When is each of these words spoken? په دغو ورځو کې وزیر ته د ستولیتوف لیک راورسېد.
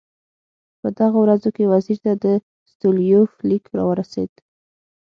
په 0.81 0.87
دغو 0.99 1.17
ورځو 1.23 1.49
کې 1.55 1.69
وزیر 1.73 1.97
ته 2.05 2.11
د 2.23 2.25
ستولیتوف 2.71 3.31
لیک 3.49 3.63
راورسېد. 3.77 4.31